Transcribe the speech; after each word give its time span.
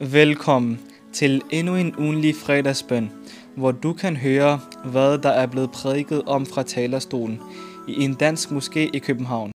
Velkommen 0.00 0.80
til 1.12 1.42
endnu 1.50 1.76
en 1.76 1.94
ugenlig 1.98 2.34
fredagsbøn, 2.36 3.10
hvor 3.56 3.70
du 3.72 3.92
kan 3.92 4.16
høre, 4.16 4.60
hvad 4.84 5.18
der 5.18 5.28
er 5.28 5.46
blevet 5.46 5.70
prædiket 5.70 6.22
om 6.26 6.46
fra 6.46 6.62
talerstolen 6.62 7.40
i 7.88 8.04
en 8.04 8.14
dansk 8.14 8.50
moské 8.50 8.80
i 8.80 8.98
København. 8.98 9.52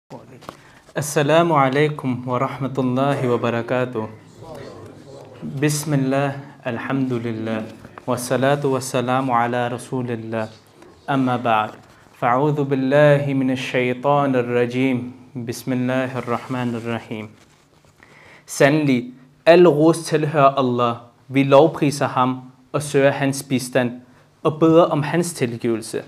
Assalamu 0.94 1.54
alaikum 1.54 2.28
wa 2.28 2.38
rahmatullahi 2.38 3.28
wa 3.28 3.36
barakatuh. 3.36 4.06
Bismillah, 5.60 6.32
alhamdulillah, 6.64 7.62
wa 8.06 8.16
salatu 8.16 8.72
wa 8.72 8.80
salamu 8.80 9.32
ala 9.32 9.68
rasulillah. 9.68 10.48
Amma 11.08 11.36
ba'd. 11.36 11.70
Fa'udhu 12.20 12.64
billahi 12.64 13.34
min 13.34 13.50
ash-shaytan 13.50 14.34
ar-rajim. 14.34 15.12
Bismillahir 15.46 16.26
rahmanir 16.28 16.92
rahim. 16.92 17.28
Sandelig, 18.46 19.13
al 19.46 19.66
ros 19.68 19.98
tilhører 19.98 20.54
Allah. 20.58 20.94
Vi 21.28 21.42
lovpriser 21.42 22.06
ham 22.06 22.40
og 22.72 22.82
søger 22.82 23.10
hans 23.10 23.42
bistand 23.42 23.92
og 24.42 24.58
beder 24.60 24.82
om 24.82 25.02
hans 25.02 25.32
tilgivelse. 25.32 26.02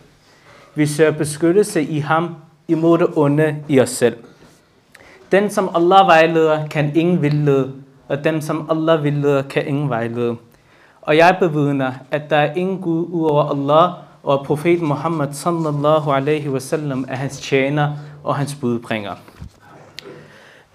Vi 0.75 0.87
søger 0.87 1.11
beskyttelse 1.11 1.83
i 1.83 1.99
ham 1.99 2.35
imod 2.69 2.99
det 2.99 3.07
onde 3.17 3.57
i 3.69 3.81
os 3.81 3.91
selv. 3.91 4.17
Den, 5.33 5.51
som 5.51 5.71
Allah 5.75 6.07
vejleder, 6.07 6.67
kan 6.67 6.97
ingen 6.97 7.23
vildlede, 7.23 7.73
og 8.09 8.25
den, 8.25 8.43
som 8.43 8.71
Allah 8.71 9.03
vildleder, 9.03 9.43
kan 9.43 9.67
ingen 9.67 9.91
vejlede. 9.91 10.37
Og 11.03 11.17
jeg 11.17 11.37
bevidner, 11.41 11.93
at 12.11 12.31
der 12.31 12.37
er 12.37 12.55
ingen 12.55 12.81
Gud 12.81 13.07
udover 13.11 13.51
Allah, 13.51 13.91
og 14.23 14.39
profet 14.39 14.47
profeten 14.47 14.87
Muhammad 14.87 15.33
sallallahu 15.33 16.11
alaihi 16.11 16.51
wasallam 16.51 17.05
er 17.09 17.17
hans 17.17 17.41
tjener 17.41 17.93
og 18.25 18.37
hans 18.37 18.55
budbringer. 18.55 19.15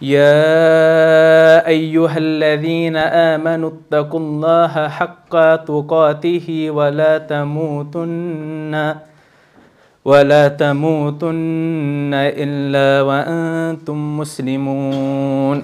يا 0.02 1.66
أيها 1.66 2.18
الذين 2.18 2.96
آمنوا 2.96 3.70
اتقوا 3.70 4.20
الله 4.20 4.88
حق 4.88 5.34
تقاته 5.64 6.70
ولا 6.70 7.18
تموتن 7.18 8.94
ولا 10.04 10.48
تموتن 10.48 12.10
إلا 12.14 13.02
وأنتم 13.02 14.18
مسلمون 14.18 15.62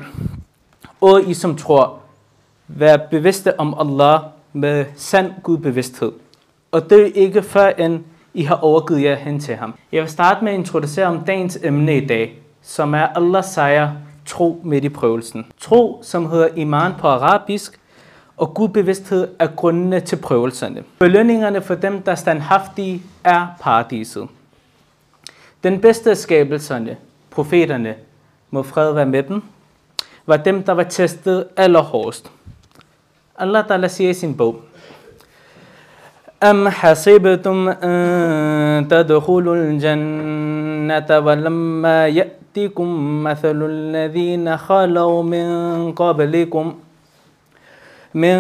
Og 1.01 1.23
I 1.27 1.35
som 1.35 1.57
tror, 1.57 1.99
vær 2.69 2.97
bevidste 2.97 3.61
om 3.61 3.75
Allah 3.79 4.21
med 4.53 4.85
sand 4.97 5.33
gudbevidsthed. 5.43 6.13
Og 6.73 6.91
det 6.91 7.01
er 7.01 7.11
ikke 7.15 7.43
før 7.43 7.69
end 7.79 8.01
I 8.35 8.43
har 8.43 8.57
overgivet 8.57 9.03
jer 9.03 9.15
hen 9.15 9.41
til 9.41 9.55
ham. 9.55 9.75
Jeg 9.93 10.03
vil 10.03 10.11
starte 10.11 10.45
med 10.45 10.53
at 10.53 10.59
introducere 10.59 11.07
om 11.07 11.21
dagens 11.21 11.59
emne 11.63 11.97
i 11.97 12.07
dag, 12.07 12.39
som 12.63 12.95
er 12.95 13.07
Allahs 13.17 13.47
sejr 13.47 13.89
tro 14.27 14.61
midt 14.65 14.85
i 14.85 14.89
prøvelsen. 14.89 15.47
Tro, 15.61 16.01
som 16.03 16.31
hedder 16.31 16.49
iman 16.57 16.93
på 16.99 17.09
arabisk, 17.09 17.81
og 18.37 18.55
gudbevidsthed 18.55 19.29
er 19.39 19.47
grundene 19.47 20.01
til 20.01 20.17
prøvelserne. 20.17 20.83
Belønningerne 20.99 21.61
for 21.61 21.75
dem, 21.75 22.03
der 22.03 22.13
er 22.13 22.17
standhaftige, 22.17 23.03
er 23.25 23.47
paradiset. 23.61 24.29
Den 25.65 25.81
bedste 25.81 26.11
af 26.11 26.17
skabelserne, 26.17 26.97
profeterne, 27.31 27.95
må 28.51 28.63
fred 28.63 28.93
være 28.93 29.07
med 29.07 29.23
dem, 29.23 29.43
var 30.27 30.37
dem, 30.37 30.63
der 30.63 30.73
var 30.73 30.83
testet 30.83 31.45
allerhårdest. 31.57 32.31
Allah 33.39 33.65
Ta'ala 33.71 33.87
siger 33.87 34.11
i 34.11 34.15
sin 34.15 34.37
bog, 34.37 34.63
أم 36.43 36.69
حسبتم 36.69 37.69
أن 37.69 38.89
تدخلوا 38.89 39.57
الجنة 39.57 41.19
ولما 41.19 42.09
يأتكم 42.58 43.24
مثل 43.24 43.66
الذين 43.70 44.58
خلوا 44.58 45.24
من 45.24 45.48
قبلكم 45.92 46.74
من 48.14 48.38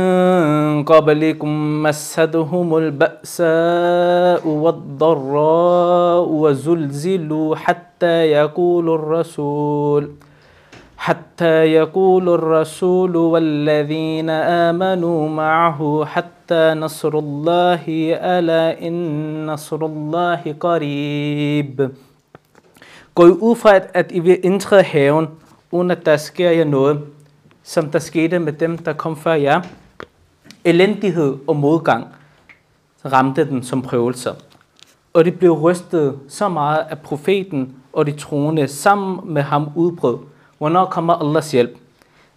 قبلكم 0.83 1.83
مستهم 1.83 2.77
البأساء 2.77 4.47
والضراء 4.47 6.29
وزلزلوا 6.29 7.55
حتى 7.55 8.31
يقول 8.31 8.89
الرسول 8.89 10.11
حتى 10.97 11.65
يقول 11.73 12.29
الرسول 12.29 13.15
والذين 13.15 14.29
آمنوا 14.69 15.29
معه 15.29 16.05
حتى 16.05 16.73
نصر 16.73 17.19
الله 17.19 17.83
ألا 18.37 18.87
إن 18.87 19.45
نصر 19.45 19.85
الله 19.85 20.55
قريب. 20.59 21.91
Gå 23.17 23.27
I 23.27 23.29
ud 23.29 23.55
fra, 23.55 23.75
at, 23.75 23.91
at 23.93 24.11
I 24.11 24.19
vil 24.19 24.39
indtræde 24.43 24.83
haven, 24.83 25.27
uden 25.71 25.91
at 25.91 26.05
der 26.05 26.17
sker 26.17 26.51
jer 26.51 26.63
noget, 26.63 27.01
som 27.63 27.91
der 27.91 27.99
skete 27.99 28.39
med 28.39 28.53
dem, 28.53 28.77
der 28.77 28.93
kom 28.93 29.17
før 29.17 29.33
jer. 29.33 29.61
Elendighed 30.65 31.37
og 31.47 31.55
modgang 31.55 32.07
ramte 33.05 33.49
den 33.49 33.63
som 33.63 33.81
prøvelser. 33.81 34.33
Og 35.13 35.25
de 35.25 35.31
blev 35.31 35.51
rystet 35.51 36.19
så 36.27 36.49
meget 36.49 36.85
at 36.89 36.99
profeten 36.99 37.75
og 37.93 38.05
de 38.05 38.11
troende 38.11 38.67
sammen 38.67 39.33
med 39.33 39.41
ham 39.41 39.69
udbrød. 39.75 40.17
Hvornår 40.57 40.85
kommer 40.85 41.13
Allahs 41.13 41.51
hjælp? 41.51 41.77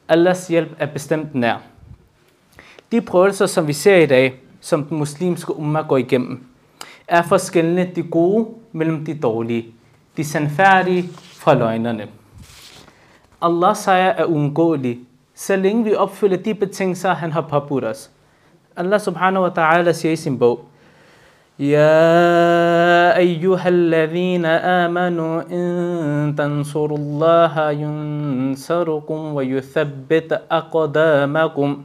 Allahs 0.08 0.48
hjælp 0.48 0.76
er 0.78 0.86
bestemt 0.86 1.34
nær. 1.34 1.56
De 2.92 3.00
prøvelser, 3.00 3.46
som 3.46 3.66
vi 3.66 3.72
ser 3.72 3.96
i 3.96 4.06
dag, 4.06 4.40
som 4.60 4.84
den 4.84 4.98
muslimske 4.98 5.56
umma 5.56 5.80
går 5.80 5.96
igennem, 5.96 6.44
er 7.08 7.22
forskellige 7.22 7.92
de 7.96 8.02
gode 8.02 8.48
mellem 8.72 9.04
de 9.04 9.18
dårlige, 9.18 9.74
de 10.17 10.23
sandfærdige 10.23 11.09
fra 11.13 11.53
løgnerne. 11.53 12.07
Allahs 13.41 13.77
sejr 13.77 14.09
er 14.09 14.25
uundgåelig, 14.25 14.99
så 15.35 15.55
længe 15.55 15.83
vi 15.83 15.95
opfylder 15.95 16.37
de 16.37 16.53
betingelser, 16.53 17.13
han 17.13 17.31
har 17.31 17.41
påbudt 17.41 17.83
os. 17.83 18.11
Allah 18.75 18.99
subhanahu 18.99 19.43
wa 19.43 19.49
ta'ala 19.49 19.91
siger 19.91 20.11
i 20.11 20.15
sin 20.15 20.39
bog, 20.39 20.65
يا 21.59 23.15
أيها 23.17 23.67
الذين 23.67 24.45
آمنوا 24.45 25.41
إن 25.51 26.35
تنصروا 26.35 26.97
الله 26.97 27.71
ينصركم 27.71 29.19
ويثبت 29.35 30.41
أقدامكم 30.51 31.83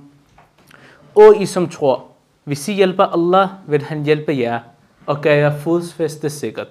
Og 1.14 1.36
I 1.40 1.46
som 1.46 1.68
tror, 1.68 2.04
hvis 2.44 2.68
I 2.68 2.72
hjælper 2.72 3.04
Allah, 3.04 3.48
vil 3.66 3.82
han 3.82 4.02
hjælpe 4.02 4.38
jer 4.38 4.60
og 5.06 5.20
gøre 5.20 5.36
jer 5.36 5.58
fodsfæste 5.58 6.30
sikkert. 6.30 6.68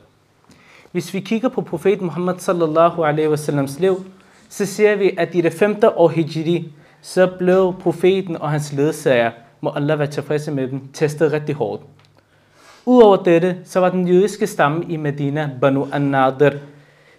Hvis 0.95 1.15
vi 1.15 1.21
kigger 1.21 1.49
på 1.49 1.61
profeten 1.61 2.05
Muhammad 2.05 2.39
sallallahu 2.39 3.03
alaihi 3.03 3.29
wasallams 3.29 3.81
liv, 3.81 4.05
så 4.49 4.67
ser 4.67 4.97
vi, 4.97 5.11
at 5.19 5.35
i 5.35 5.41
det 5.41 5.53
femte 5.53 5.91
år 5.99 6.09
hijri, 6.09 6.73
så 7.03 7.27
blev 7.39 7.75
profeten 7.81 8.37
og 8.37 8.51
hans 8.51 8.73
ledsager, 8.73 9.31
må 9.61 9.73
Allah 9.77 9.99
være 9.99 10.07
tilfredse 10.07 10.53
med 10.53 10.69
dem, 10.69 10.81
testet 10.93 11.33
rigtig 11.33 11.55
hårdt. 11.55 11.83
Udover 12.87 13.17
dette, 13.17 13.57
så 13.65 13.81
var 13.81 13.91
den 13.91 14.09
jødiske 14.09 14.47
stamme 14.47 14.85
i 14.89 14.97
Medina, 14.97 15.51
Banu 15.61 15.87
an-Nadir, 15.93 16.51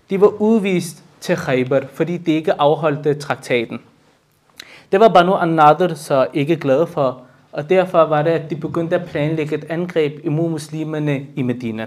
de 0.10 0.22
var 0.22 0.42
udvist 0.42 1.04
til 1.20 1.36
Khaybar, 1.36 1.82
fordi 1.94 2.18
de 2.18 2.32
ikke 2.32 2.62
afholdte 2.62 3.14
traktaten. 3.14 3.80
Det 4.92 5.00
var 5.00 5.08
Banu 5.08 5.34
an-Nadir 5.34 5.94
så 5.94 6.28
ikke 6.34 6.56
glade 6.56 6.88
for, 6.88 7.22
og 7.52 7.70
derfor 7.70 8.04
var 8.04 8.22
det, 8.22 8.32
at 8.32 8.50
de 8.50 8.56
begyndte 8.56 8.96
at 8.96 9.10
planlægge 9.10 9.56
et 9.56 9.66
angreb 9.70 10.20
imod 10.24 10.50
muslimerne 10.50 11.26
i 11.36 11.42
Medina. 11.42 11.86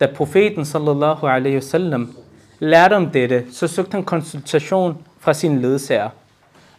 Da 0.00 0.06
profeten 0.06 0.64
sallallahu 0.64 1.26
alaihi 1.26 1.56
wasallam 1.56 2.16
lærte 2.58 2.96
om 2.96 3.10
dette, 3.10 3.44
så 3.52 3.66
søgte 3.66 3.92
han 3.92 4.04
konsultation 4.04 4.98
fra 5.18 5.32
sin 5.32 5.62
ledsager. 5.62 6.08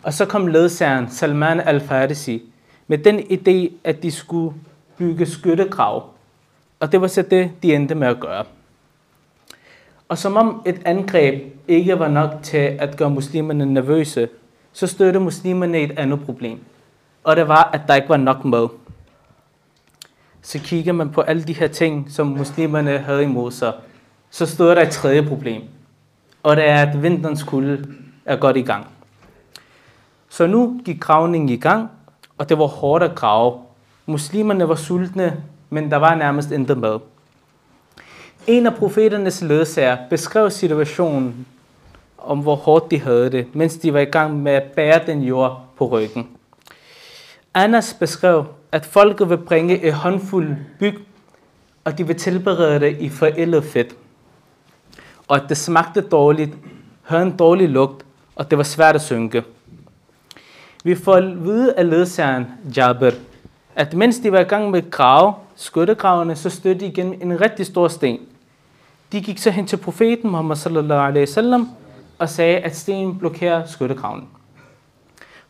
Og 0.03 0.13
så 0.13 0.25
kom 0.25 0.47
ledsageren 0.47 1.09
Salman 1.09 1.59
al-Farisi 1.59 2.41
med 2.88 2.97
den 2.97 3.19
idé, 3.19 3.73
at 3.83 4.03
de 4.03 4.11
skulle 4.11 4.55
bygge 4.97 5.25
skyttegrav. 5.25 6.03
Og 6.79 6.91
det 6.91 7.01
var 7.01 7.07
så 7.07 7.22
det, 7.22 7.51
de 7.63 7.75
endte 7.75 7.95
med 7.95 8.07
at 8.07 8.19
gøre. 8.19 8.44
Og 10.09 10.17
som 10.17 10.38
om 10.38 10.61
et 10.66 10.81
angreb 10.85 11.53
ikke 11.67 11.99
var 11.99 12.07
nok 12.07 12.31
til 12.44 12.57
at 12.57 12.97
gøre 12.97 13.09
muslimerne 13.09 13.66
nervøse, 13.66 14.29
så 14.73 14.88
stødte 14.88 15.19
muslimerne 15.19 15.79
et 15.79 15.99
andet 15.99 16.25
problem. 16.25 16.59
Og 17.23 17.35
det 17.35 17.47
var, 17.47 17.69
at 17.73 17.81
der 17.87 17.96
ikke 17.96 18.09
var 18.09 18.17
nok 18.17 18.46
mad. 18.46 18.67
Så 20.41 20.59
kigger 20.59 20.93
man 20.93 21.09
på 21.09 21.22
alle 21.22 21.43
de 21.43 21.53
her 21.53 21.67
ting, 21.67 22.11
som 22.11 22.28
muslimerne 22.28 22.97
havde 22.97 23.23
imod 23.23 23.51
sig, 23.51 23.73
så 24.29 24.45
stod 24.45 24.75
der 24.75 24.81
et 24.81 24.89
tredje 24.89 25.23
problem. 25.23 25.61
Og 26.43 26.55
det 26.55 26.67
er, 26.67 26.81
at 26.81 27.03
vinterens 27.03 27.43
kulde 27.43 27.87
er 28.25 28.35
godt 28.35 28.57
i 28.57 28.61
gang. 28.61 28.87
Så 30.29 30.47
nu 30.47 30.81
gik 30.85 30.99
gravningen 30.99 31.49
i 31.49 31.57
gang, 31.57 31.89
og 32.37 32.49
det 32.49 32.57
var 32.57 32.66
hårdt 32.66 33.03
at 33.03 33.16
grave. 33.16 33.59
Muslimerne 34.05 34.69
var 34.69 34.75
sultne, 34.75 35.43
men 35.69 35.91
der 35.91 35.97
var 35.97 36.16
nærmest 36.16 36.51
intet 36.51 36.78
mad. 36.78 36.99
En 38.47 38.66
af 38.66 38.75
profeternes 38.75 39.41
ledsager 39.41 39.97
beskrev 40.09 40.49
situationen 40.49 41.47
om, 42.17 42.40
hvor 42.40 42.55
hårdt 42.55 42.91
de 42.91 42.99
havde 42.99 43.31
det, 43.31 43.55
mens 43.55 43.78
de 43.78 43.93
var 43.93 43.99
i 43.99 44.05
gang 44.05 44.43
med 44.43 44.51
at 44.51 44.63
bære 44.63 45.01
den 45.05 45.22
jord 45.22 45.66
på 45.78 45.87
ryggen. 45.87 46.28
Anas 47.53 47.93
beskrev, 47.93 48.45
at 48.72 48.85
folket 48.85 49.29
vil 49.29 49.37
bringe 49.37 49.81
et 49.81 49.93
håndfuld 49.93 50.55
byg, 50.79 50.99
og 51.84 51.97
de 51.97 52.08
vil 52.08 52.16
tilberede 52.16 52.79
det 52.79 52.97
i 52.99 53.09
forældet 53.09 53.64
fedt. 53.64 53.96
Og 55.28 55.35
at 55.35 55.43
det 55.49 55.58
smagte 55.58 56.02
dårligt, 56.02 56.52
havde 57.03 57.23
en 57.23 57.37
dårlig 57.37 57.69
lugt, 57.69 58.05
og 58.35 58.49
det 58.49 58.58
var 58.58 58.64
svært 58.64 58.96
at 58.96 59.02
synke. 59.02 59.43
Vi 60.84 60.96
får 60.96 61.14
at 61.14 61.43
vide 61.43 61.73
af 61.73 61.90
ledsageren 61.90 62.46
Jabir, 62.78 63.11
at 63.75 63.93
mens 63.93 64.19
de 64.19 64.31
var 64.31 64.40
i 64.40 64.43
gang 64.43 64.72
med 64.72 64.91
grave, 64.91 65.34
skyttegravene, 65.55 66.35
så 66.35 66.49
stødte 66.49 66.79
de 66.79 66.85
igen 66.85 67.22
en 67.22 67.41
rigtig 67.41 67.66
stor 67.66 67.87
sten. 67.87 68.19
De 69.11 69.22
gik 69.22 69.37
så 69.37 69.52
hen 69.52 69.67
til 69.67 69.78
profeten 69.78 70.29
Muhammad 70.29 70.55
sallallahu 70.55 71.08
alaihi 71.08 71.19
wasallam 71.19 71.69
og 72.19 72.29
sagde, 72.29 72.58
at 72.58 72.75
stenen 72.75 73.19
blokerer 73.19 73.66
skyttegraven. 73.66 74.28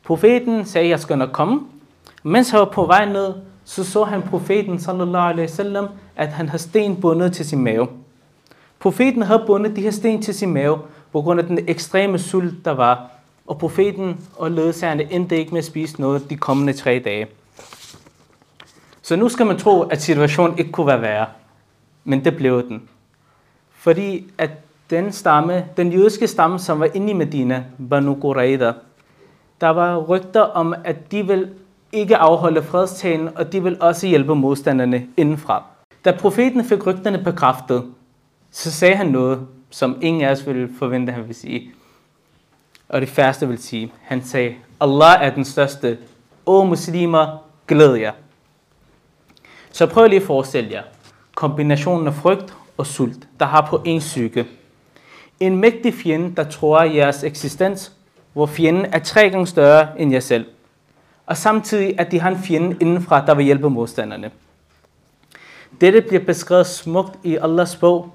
Profeten 0.03 0.65
sagde, 0.65 0.85
at 0.85 0.89
jeg 0.89 0.99
skal 0.99 1.17
nok 1.17 1.31
komme. 1.31 1.61
Mens 2.27 2.49
han 2.49 2.59
var 2.59 2.65
på 2.65 2.85
vej 2.85 3.05
ned, 3.05 3.33
så 3.65 3.83
så 3.83 4.03
han 4.03 4.21
profeten 4.21 4.79
sallallahu 4.79 5.29
alaihi 5.29 5.41
wasallam, 5.41 5.87
at 6.15 6.27
han 6.27 6.49
havde 6.49 6.63
sten 6.63 7.01
bundet 7.01 7.33
til 7.33 7.45
sin 7.45 7.63
mave. 7.63 7.87
Profeten 8.79 9.21
havde 9.21 9.43
bundet 9.47 9.75
de 9.75 9.81
her 9.81 9.91
sten 9.91 10.21
til 10.21 10.33
sin 10.33 10.53
mave, 10.53 10.79
på 11.11 11.21
grund 11.21 11.39
af 11.39 11.45
den 11.45 11.59
ekstreme 11.67 12.19
sult, 12.19 12.65
der 12.65 12.71
var. 12.71 13.09
Og 13.47 13.57
profeten 13.57 14.25
og 14.35 14.51
ledsagerne 14.51 15.11
endte 15.11 15.37
ikke 15.37 15.51
med 15.51 15.59
at 15.59 15.65
spise 15.65 16.01
noget 16.01 16.29
de 16.29 16.37
kommende 16.37 16.73
tre 16.73 17.01
dage. 17.05 17.27
Så 19.01 19.15
nu 19.15 19.29
skal 19.29 19.45
man 19.45 19.57
tro, 19.57 19.81
at 19.81 20.01
situationen 20.01 20.57
ikke 20.57 20.71
kunne 20.71 20.87
være 20.87 21.01
værre. 21.01 21.25
Men 22.03 22.25
det 22.25 22.37
blev 22.37 22.67
den. 22.69 22.89
Fordi 23.71 24.31
at 24.37 24.51
den 24.89 25.11
stamme, 25.11 25.65
den 25.77 25.91
jødiske 25.91 26.27
stamme, 26.27 26.59
som 26.59 26.79
var 26.79 26.89
inde 26.93 27.09
i 27.09 27.13
Medina, 27.13 27.63
Banu 27.89 28.17
Qurayda, 28.21 28.73
der 29.61 29.69
var 29.69 29.97
rygter 29.97 30.41
om, 30.41 30.75
at 30.83 31.11
de 31.11 31.27
vil 31.27 31.49
ikke 31.99 32.17
afholde 32.17 32.63
fredstalen, 32.63 33.29
og 33.35 33.51
de 33.51 33.63
vil 33.63 33.77
også 33.81 34.07
hjælpe 34.07 34.35
modstanderne 34.35 35.07
indenfra. 35.17 35.63
Da 36.05 36.11
profeten 36.11 36.65
fik 36.65 36.87
rygterne 36.87 37.17
bekræftet, 37.17 37.83
så 38.51 38.71
sagde 38.71 38.95
han 38.95 39.07
noget, 39.07 39.47
som 39.69 39.97
ingen 40.01 40.21
af 40.21 40.31
os 40.31 40.47
ville 40.47 40.69
forvente, 40.79 41.13
han 41.13 41.21
ville 41.21 41.33
sige. 41.33 41.71
Og 42.89 43.01
det 43.01 43.09
første 43.09 43.47
vil 43.47 43.57
sige, 43.57 43.91
han 44.01 44.23
sagde, 44.23 44.55
Allah 44.81 45.17
er 45.21 45.29
den 45.29 45.45
største. 45.45 45.97
O 46.45 46.63
muslimer, 46.63 47.43
glæd 47.67 47.93
jer. 47.93 48.11
Så 49.71 49.85
prøv 49.85 50.07
lige 50.07 50.19
at 50.19 50.25
forestille 50.25 50.71
jer 50.71 50.83
kombinationen 51.35 52.07
af 52.07 52.13
frygt 52.13 52.53
og 52.77 52.87
sult, 52.87 53.27
der 53.39 53.45
har 53.45 53.67
på 53.69 53.81
en 53.85 53.99
psyke. 53.99 54.45
En 55.39 55.55
mægtig 55.57 55.93
fjende, 55.93 56.35
der 56.35 56.43
tror 56.43 56.83
jeres 56.83 57.23
eksistens, 57.23 57.91
hvor 58.33 58.45
fjenden 58.45 58.85
er 58.85 58.99
tre 58.99 59.29
gange 59.29 59.47
større 59.47 60.01
end 60.01 60.11
jer 60.11 60.19
selv. 60.19 60.45
Og 61.27 61.37
samtidig, 61.37 61.99
at 61.99 62.11
de 62.11 62.19
har 62.19 62.29
en 62.29 62.37
fjende 62.37 62.77
indenfra, 62.81 63.25
der 63.25 63.35
vil 63.35 63.45
hjælpe 63.45 63.69
modstanderne. 63.69 64.31
Dette 65.81 66.01
bliver 66.01 66.23
beskrevet 66.25 66.67
smukt 66.67 67.19
i 67.23 67.37
Allahs 67.41 67.75
bog, 67.75 68.09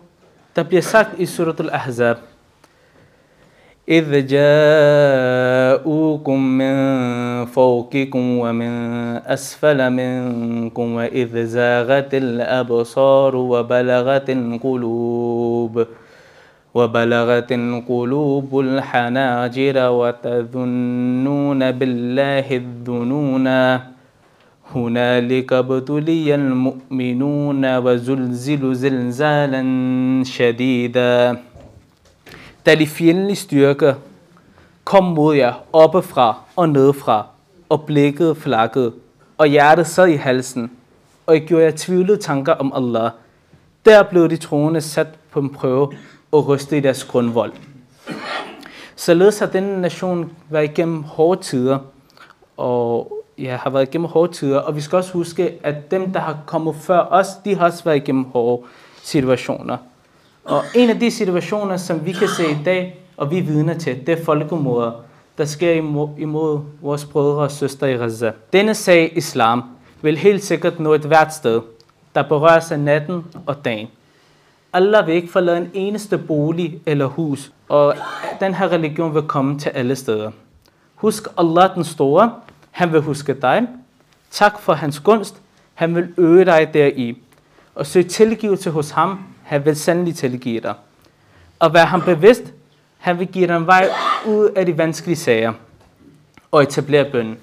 der 0.56 0.62
bliver 0.62 0.82
sagt 0.82 1.18
i 1.18 1.26
surat 1.26 1.60
al-Ahzab. 1.60 2.16
إذ 3.88 4.26
جاءوكم 4.26 5.78
من 6.58 6.76
فوقكم 7.46 8.38
ومن 8.38 8.72
أسفل 9.26 9.90
منكم 9.90 10.94
وإذ 10.94 11.46
زاغت 11.46 12.14
الأبصار 12.14 13.36
وبلغت 13.36 14.30
القلوب 14.30 15.86
وبلغت 16.73 17.51
القلوب 17.51 18.59
الحناجر 18.59 19.77
وتظنون 19.89 21.71
بالله 21.71 22.47
الظنونا 22.61 23.61
هنالك 24.75 25.53
ابتلي 25.53 26.35
المؤمنون 26.35 27.77
وزلزلوا 27.77 28.73
زلزالا 28.73 29.63
شديدا 30.23 31.37
da 32.67 32.75
de 32.75 32.85
fjendtlige 32.85 33.35
styrker 33.35 33.93
kom 34.83 35.03
mod 35.03 35.35
jer 35.35 35.53
oppefra 35.73 36.35
og 36.55 36.69
nedefra, 36.69 37.25
og 37.69 37.83
blikket 37.83 38.37
flakkede, 38.37 38.91
og 39.37 39.47
hjertet 39.47 39.87
sad 39.87 40.07
i 40.07 40.15
halsen, 40.15 40.71
og 41.25 41.35
I 41.35 41.39
gjorde 41.39 41.63
jer 41.63 41.71
tvivlede 41.75 42.17
tanker 42.17 42.53
om 42.53 42.73
Allah. 42.75 43.11
Der 43.85 44.03
blev 44.03 44.29
de 44.29 44.37
troende 44.37 44.81
sat 44.81 45.07
på 45.31 45.39
en 45.39 45.49
prøve 45.49 45.91
og 46.32 46.48
ryste 46.48 46.76
i 46.76 46.80
deres 46.80 47.04
grundvold. 47.04 47.52
Således 48.96 49.38
har 49.38 49.46
denne 49.46 49.80
nation 49.80 50.32
været 50.50 50.64
igennem 50.64 51.02
hårde 51.02 51.42
tider, 51.42 51.78
og 52.56 53.12
ja, 53.38 53.56
har 53.56 53.70
været 53.70 53.88
igennem 53.88 54.08
hårde 54.08 54.32
tider, 54.32 54.58
og 54.58 54.76
vi 54.76 54.80
skal 54.80 54.96
også 54.96 55.12
huske, 55.12 55.52
at 55.62 55.90
dem, 55.90 56.12
der 56.12 56.20
har 56.20 56.38
kommet 56.46 56.76
før 56.76 57.00
os, 57.00 57.26
de 57.44 57.54
har 57.54 57.66
også 57.66 57.84
været 57.84 57.96
igennem 57.96 58.24
hårde 58.24 58.62
situationer. 59.02 59.76
Og 60.44 60.62
en 60.74 60.90
af 60.90 61.00
de 61.00 61.10
situationer, 61.10 61.76
som 61.76 62.06
vi 62.06 62.12
kan 62.12 62.28
se 62.28 62.50
i 62.50 62.56
dag, 62.64 62.98
og 63.16 63.30
vi 63.30 63.38
er 63.38 63.42
vidner 63.42 63.74
til, 63.78 64.06
det 64.06 64.20
er 64.20 64.24
folkemordet, 64.24 64.92
der 65.38 65.44
sker 65.44 65.72
imod, 65.72 66.08
imod 66.18 66.60
vores 66.80 67.04
brødre 67.04 67.42
og 67.42 67.50
søstre 67.50 67.92
i 67.92 67.96
Gaza. 67.96 68.32
Denne 68.52 68.74
sag, 68.74 69.12
islam, 69.16 69.62
vil 70.02 70.18
helt 70.18 70.44
sikkert 70.44 70.80
nå 70.80 70.94
et 70.94 71.00
hvert 71.00 71.34
sted, 71.34 71.60
der 72.14 72.22
berører 72.22 72.60
sig 72.60 72.78
natten 72.78 73.24
og 73.46 73.64
dagen. 73.64 73.88
Allah 74.72 75.06
vil 75.06 75.14
ikke 75.14 75.32
forlade 75.32 75.56
en 75.56 75.70
eneste 75.74 76.18
bolig 76.18 76.80
eller 76.86 77.06
hus, 77.06 77.52
og 77.68 77.94
den 78.40 78.54
her 78.54 78.68
religion 78.68 79.14
vil 79.14 79.22
komme 79.22 79.58
til 79.58 79.68
alle 79.68 79.96
steder. 79.96 80.30
Husk 80.94 81.26
Allah 81.38 81.74
den 81.74 81.84
store, 81.84 82.32
han 82.70 82.92
vil 82.92 83.00
huske 83.00 83.34
dig. 83.34 83.66
Tak 84.30 84.60
for 84.60 84.72
hans 84.72 85.00
gunst, 85.00 85.36
han 85.74 85.94
vil 85.94 86.08
øge 86.16 86.44
dig 86.44 86.70
deri. 86.74 87.18
Og 87.74 87.86
søg 87.86 88.06
tilgivelse 88.06 88.70
hos 88.70 88.90
ham, 88.90 89.18
han 89.42 89.64
vil 89.64 89.76
sandelig 89.76 90.14
tilgive 90.14 90.60
dig. 90.60 90.74
Og 91.58 91.74
vær 91.74 91.84
ham 91.84 92.02
bevidst, 92.02 92.42
han 92.98 93.18
vil 93.18 93.26
give 93.26 93.46
dig 93.46 93.56
en 93.56 93.66
vej 93.66 93.88
ud 94.26 94.50
af 94.56 94.66
de 94.66 94.78
vanskelige 94.78 95.16
sager 95.16 95.52
og 96.50 96.62
etablere 96.62 97.10
bønnen. 97.12 97.36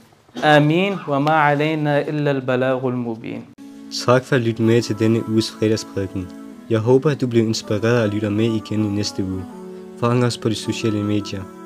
Amin 0.43 0.93
wa 1.07 1.19
ma 1.19 1.31
alayna 1.31 1.99
illa 1.99 2.29
al-balagul 2.29 2.95
mubin. 2.95 3.45
Tak 4.05 4.23
for 4.25 4.35
at 4.35 4.41
lytte 4.41 4.61
med 4.61 4.81
til 4.81 4.99
denne 4.99 5.29
uges 5.29 5.51
fredagsprædiken. 5.59 6.38
Jeg 6.69 6.80
håber, 6.80 7.10
at 7.10 7.21
du 7.21 7.27
bliver 7.27 7.45
inspireret 7.45 8.04
og 8.04 8.10
lytter 8.10 8.30
med 8.30 8.45
igen 8.45 8.86
i 8.86 8.89
næste 8.89 9.24
uge. 9.24 9.45
Fang 10.00 10.25
os 10.25 10.38
på 10.38 10.50
de 10.50 10.56
sociale 10.56 11.04
medier. 11.04 11.58